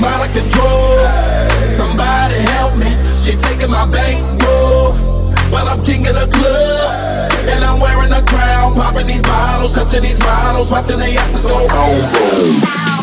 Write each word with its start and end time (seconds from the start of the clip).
I'm 0.00 0.06
out 0.06 0.26
of 0.26 0.32
control. 0.32 0.96
Somebody 1.68 2.40
help 2.56 2.74
me. 2.78 2.88
She 3.12 3.36
taking 3.36 3.70
my 3.70 3.84
bankroll. 3.84 4.96
But 5.50 5.68
I'm 5.68 5.84
king 5.84 6.06
of 6.06 6.14
the 6.14 6.26
club. 6.32 7.30
And 7.50 7.62
I'm 7.62 7.78
wearing 7.78 8.10
a 8.10 8.24
crown. 8.24 8.74
Popping 8.76 9.08
these 9.08 9.20
bottles, 9.20 9.74
touching 9.74 10.00
these 10.00 10.18
models, 10.20 10.70
watching 10.70 10.96
the 10.96 11.04
asses 11.04 11.44
go 11.44 11.68
boom. 11.68 12.99